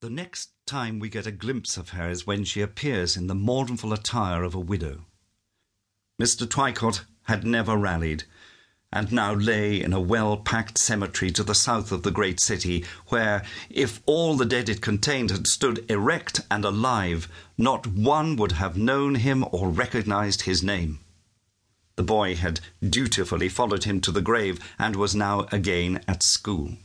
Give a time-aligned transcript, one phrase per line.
[0.00, 3.34] The next time we get a glimpse of her is when she appears in the
[3.34, 5.06] mournful attire of a widow.
[6.22, 6.48] Mr.
[6.48, 8.22] Twycott had never rallied,
[8.92, 12.84] and now lay in a well packed cemetery to the south of the great city,
[13.08, 18.52] where, if all the dead it contained had stood erect and alive, not one would
[18.52, 21.00] have known him or recognized his name.
[21.96, 26.76] The boy had dutifully followed him to the grave, and was now again at school.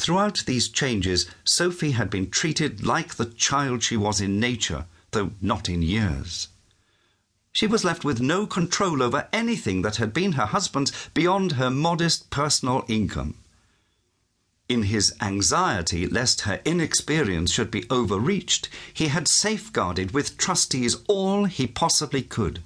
[0.00, 5.32] Throughout these changes, Sophy had been treated like the child she was in nature, though
[5.42, 6.48] not in years.
[7.52, 11.68] She was left with no control over anything that had been her husband's beyond her
[11.68, 13.34] modest personal income.
[14.70, 21.44] In his anxiety lest her inexperience should be overreached, he had safeguarded with trustees all
[21.44, 22.62] he possibly could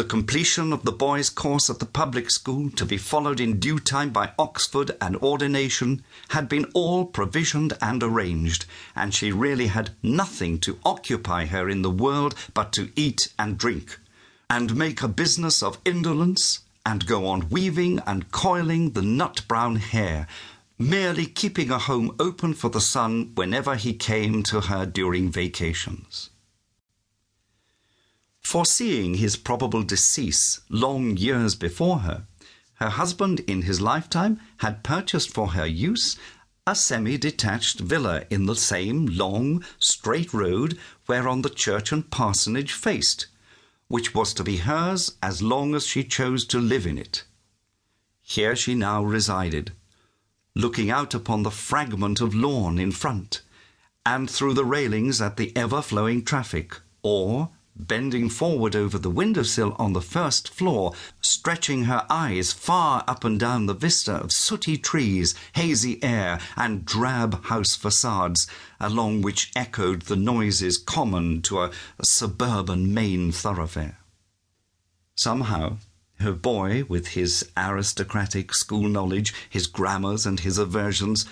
[0.00, 3.78] the completion of the boy's course at the public school, to be followed in due
[3.78, 8.64] time by Oxford and ordination, had been all provisioned and arranged,
[8.96, 13.58] and she really had nothing to occupy her in the world but to eat and
[13.58, 13.98] drink,
[14.48, 19.76] and make a business of indolence, and go on weaving and coiling the nut brown
[19.76, 20.26] hair,
[20.78, 26.30] merely keeping a home open for the son whenever he came to her during vacations.
[28.50, 32.26] Foreseeing his probable decease long years before her,
[32.80, 36.16] her husband in his lifetime had purchased for her use
[36.66, 40.76] a semi detached villa in the same long, straight road
[41.06, 43.28] whereon the church and parsonage faced,
[43.86, 47.22] which was to be hers as long as she chose to live in it.
[48.20, 49.70] Here she now resided,
[50.56, 53.42] looking out upon the fragment of lawn in front,
[54.04, 57.50] and through the railings at the ever flowing traffic, or
[57.86, 63.38] bending forward over the windowsill on the first floor, stretching her eyes far up and
[63.38, 68.46] down the vista of sooty trees, hazy air, and drab house facades,
[68.78, 73.98] along which echoed the noises common to a, a suburban main thoroughfare.
[75.16, 75.78] Somehow,
[76.20, 81.26] her boy, with his aristocratic school knowledge, his grammars, and his aversions,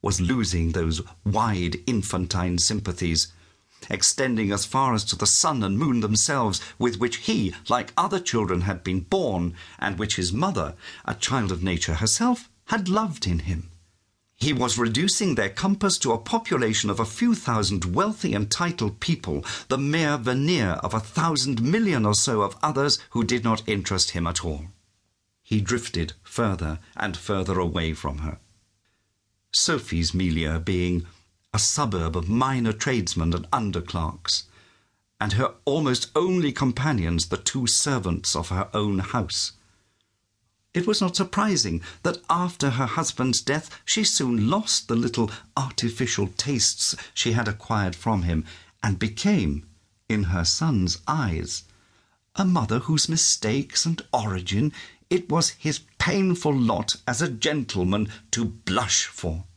[0.00, 3.32] was losing those wide infantine sympathies
[3.90, 8.20] extending as far as to the sun and moon themselves, with which he, like other
[8.20, 10.74] children, had been born, and which his mother,
[11.04, 13.70] a child of nature herself, had loved in him.
[14.36, 19.00] He was reducing their compass to a population of a few thousand wealthy and titled
[19.00, 23.64] people, the mere veneer of a thousand million or so of others who did not
[23.66, 24.66] interest him at all.
[25.42, 28.38] He drifted further and further away from her.
[29.50, 31.06] Sophy's milieu being
[31.58, 34.44] a suburb of minor tradesmen and underclerks,
[35.20, 39.54] and her almost only companions the two servants of her own house.
[40.72, 46.28] It was not surprising that after her husband's death she soon lost the little artificial
[46.36, 48.44] tastes she had acquired from him,
[48.80, 49.66] and became,
[50.08, 51.64] in her son's eyes,
[52.36, 54.72] a mother whose mistakes and origin
[55.10, 59.47] it was his painful lot as a gentleman to blush for.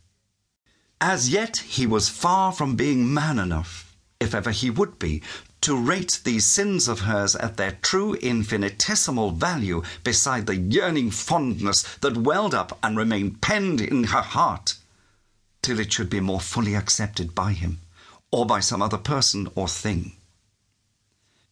[1.04, 5.24] As yet he was far from being man enough, if ever he would be,
[5.62, 11.82] to rate these sins of hers at their true infinitesimal value beside the yearning fondness
[12.02, 14.76] that welled up and remained penned in her heart,
[15.64, 17.80] till it should be more fully accepted by him,
[18.32, 20.16] or by some other person or thing.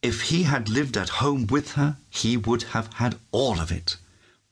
[0.03, 3.97] If he had lived at home with her, he would have had all of it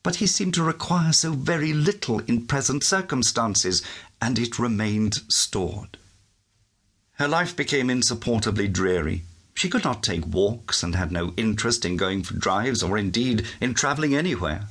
[0.08, 3.84] but he seemed to require so very little in present circumstances,
[4.22, 5.98] and it remained stored.
[7.16, 9.24] Her life became insupportably dreary.
[9.54, 13.46] She could not take walks and had no interest in going for drives or indeed
[13.60, 14.68] in travelling anywhere.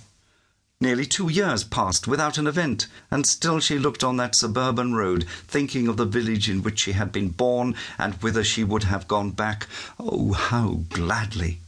[0.81, 5.27] Nearly two years passed without an event, and still she looked on that suburban road,
[5.47, 9.07] thinking of the village in which she had been born and whither she would have
[9.07, 9.67] gone back,
[10.01, 11.61] oh, how gladly!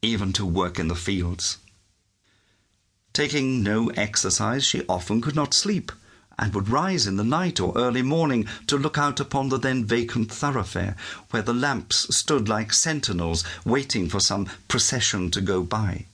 [0.00, 1.58] Even to work in the fields.
[3.14, 5.92] Taking no exercise, she often could not sleep,
[6.36, 9.84] and would rise in the night or early morning to look out upon the then
[9.84, 10.96] vacant thoroughfare,
[11.30, 16.06] where the lamps stood like sentinels waiting for some procession to go by.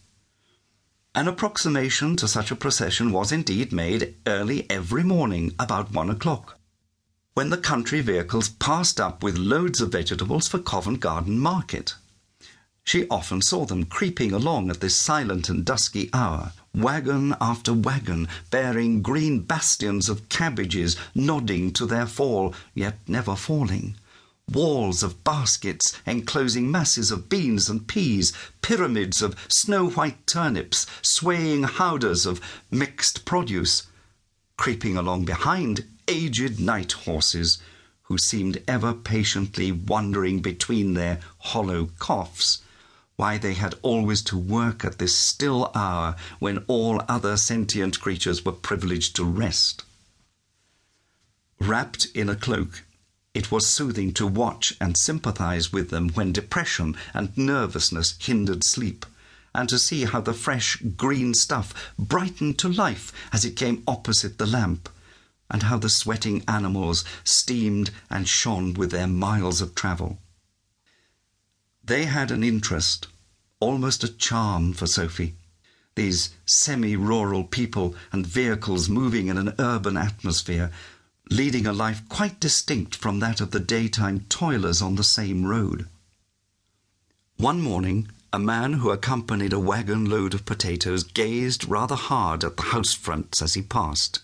[1.14, 6.58] An approximation to such a procession was indeed made early every morning about one o'clock,
[7.32, 11.94] when the country vehicles passed up with loads of vegetables for Covent Garden Market.
[12.92, 18.26] She often saw them creeping along at this silent and dusky hour, wagon after wagon,
[18.50, 23.94] bearing green bastions of cabbages nodding to their fall, yet never falling.
[24.48, 31.62] Walls of baskets enclosing masses of beans and peas, pyramids of snow white turnips, swaying
[31.62, 32.40] howdahs of
[32.72, 33.84] mixed produce.
[34.56, 37.58] Creeping along behind, aged night horses
[38.02, 42.58] who seemed ever patiently wandering between their hollow coughs,
[43.20, 48.46] why they had always to work at this still hour when all other sentient creatures
[48.46, 49.84] were privileged to rest.
[51.60, 52.82] Wrapped in a cloak,
[53.34, 59.04] it was soothing to watch and sympathize with them when depression and nervousness hindered sleep,
[59.54, 64.38] and to see how the fresh green stuff brightened to life as it came opposite
[64.38, 64.88] the lamp,
[65.50, 70.18] and how the sweating animals steamed and shone with their miles of travel.
[71.90, 73.08] They had an interest,
[73.58, 75.34] almost a charm for Sophy.
[75.96, 80.70] These semi rural people and vehicles moving in an urban atmosphere
[81.28, 85.88] leading a life quite distinct from that of the daytime toilers on the same road.
[87.38, 92.56] One morning, a man who accompanied a wagon load of potatoes gazed rather hard at
[92.56, 94.20] the house fronts as he passed,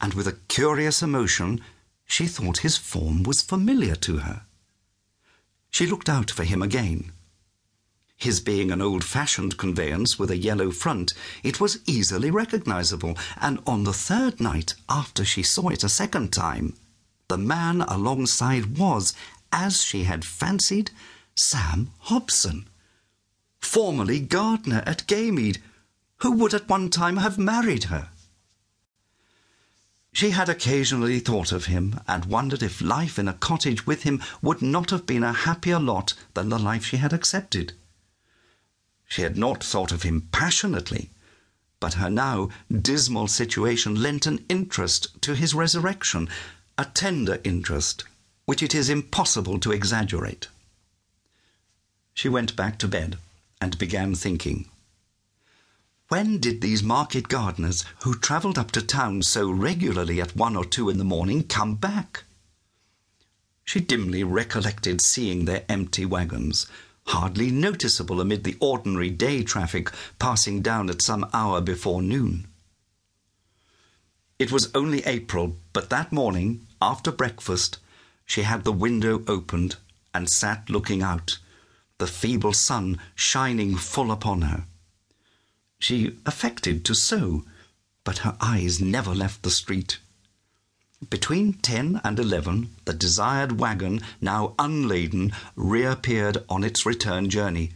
[0.00, 1.60] and with a curious emotion,
[2.04, 4.42] she thought his form was familiar to her.
[5.80, 7.10] She looked out for him again.
[8.18, 13.84] His being an old-fashioned conveyance with a yellow front, it was easily recognizable, and on
[13.84, 16.76] the third night after she saw it a second time,
[17.28, 19.14] the man alongside was,
[19.54, 20.90] as she had fancied,
[21.34, 22.68] Sam Hobson,
[23.62, 25.62] formerly gardener at Gaymead,
[26.18, 28.10] who would at one time have married her.
[30.12, 34.22] She had occasionally thought of him and wondered if life in a cottage with him
[34.42, 37.72] would not have been a happier lot than the life she had accepted.
[39.08, 41.10] She had not thought of him passionately,
[41.80, 46.28] but her now dismal situation lent an interest to his resurrection,
[46.76, 48.04] a tender interest
[48.44, 50.48] which it is impossible to exaggerate.
[52.14, 53.16] She went back to bed
[53.60, 54.69] and began thinking.
[56.10, 60.64] When did these market gardeners, who travelled up to town so regularly at one or
[60.64, 62.24] two in the morning, come back?
[63.64, 66.66] She dimly recollected seeing their empty wagons,
[67.06, 72.48] hardly noticeable amid the ordinary day traffic passing down at some hour before noon.
[74.40, 77.78] It was only April, but that morning, after breakfast,
[78.26, 79.76] she had the window opened
[80.12, 81.38] and sat looking out,
[81.98, 84.64] the feeble sun shining full upon her.
[85.80, 87.44] She affected to sew,
[88.04, 89.98] but her eyes never left the street.
[91.08, 97.72] Between ten and eleven, the desired wagon, now unladen, reappeared on its return journey.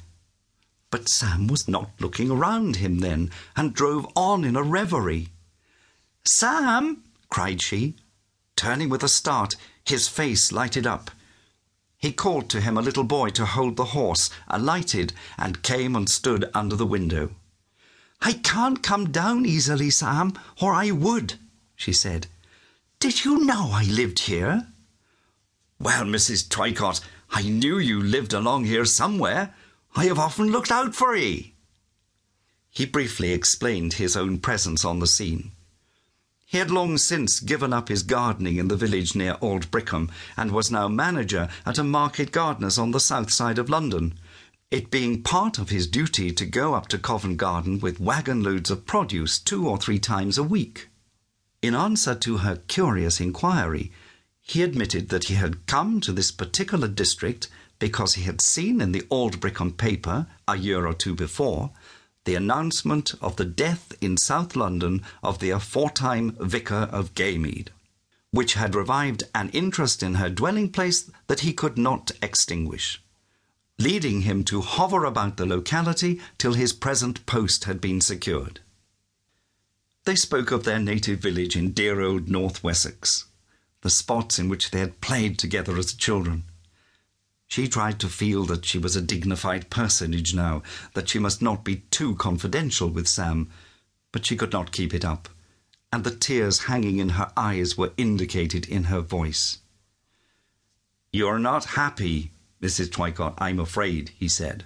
[0.90, 5.30] But Sam was not looking around him then, and drove on in a reverie.
[6.26, 7.04] Sam!
[7.30, 7.96] cried she,
[8.54, 9.54] turning with a start,
[9.86, 11.10] his face lighted up.
[11.96, 16.06] He called to him a little boy to hold the horse, alighted, and came and
[16.06, 17.30] stood under the window.
[18.20, 21.34] I can't come down easily, Sam, or I would,
[21.76, 22.26] she said.
[23.00, 24.68] Did you know I lived here?
[25.78, 26.48] Well, Mrs.
[26.48, 27.00] Twycott,
[27.30, 29.54] I knew you lived along here somewhere.
[29.96, 31.54] I have often looked out for ye.
[32.70, 35.52] He briefly explained his own presence on the scene.
[36.46, 40.70] He had long since given up his gardening in the village near Aldbrickham and was
[40.70, 44.14] now manager at a market gardener's on the south side of London,
[44.74, 48.72] it being part of his duty to go up to Covent Garden with wagon loads
[48.72, 50.88] of produce two or three times a week.
[51.62, 53.92] In answer to her curious inquiry,
[54.40, 57.46] he admitted that he had come to this particular district
[57.78, 61.70] because he had seen in the Aldbrickham paper, a year or two before,
[62.24, 67.68] the announcement of the death in South London of the aforetime Vicar of Gaymead,
[68.32, 73.00] which had revived an interest in her dwelling place that he could not extinguish,
[73.78, 78.60] leading him to hover about the locality till his present post had been secured.
[80.04, 83.24] They spoke of their native village in dear old North Wessex,
[83.80, 86.44] the spots in which they had played together as children.
[87.46, 90.62] She tried to feel that she was a dignified personage now,
[90.94, 93.50] that she must not be too confidential with Sam,
[94.12, 95.28] but she could not keep it up,
[95.92, 99.58] and the tears hanging in her eyes were indicated in her voice.
[101.12, 102.32] You're not happy,
[102.64, 102.88] Mrs.
[102.88, 104.64] Twycott, I'm afraid, he said.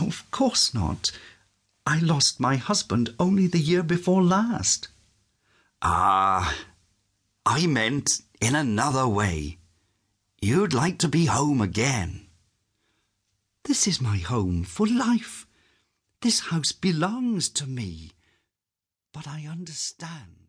[0.00, 1.10] Of course not.
[1.84, 4.86] I lost my husband only the year before last.
[5.82, 6.56] Ah,
[7.44, 9.58] I meant in another way.
[10.40, 12.28] You'd like to be home again.
[13.64, 15.44] This is my home for life.
[16.20, 18.12] This house belongs to me.
[19.12, 20.43] But I understand.